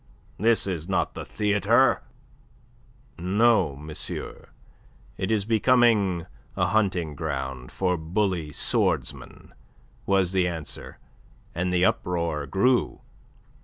This 0.39 0.65
is 0.65 0.89
not 0.89 1.13
the 1.13 1.23
theatre!" 1.23 2.01
"No, 3.19 3.75
monsieur, 3.75 4.49
it 5.15 5.29
is 5.29 5.45
becoming 5.45 6.25
a 6.57 6.65
hunting 6.65 7.13
ground 7.13 7.71
for 7.71 7.97
bully 7.97 8.51
swordsmen," 8.51 9.53
was 10.07 10.31
the 10.31 10.47
answer, 10.47 10.97
and 11.53 11.71
the 11.71 11.85
uproar 11.85 12.47
grew. 12.47 13.01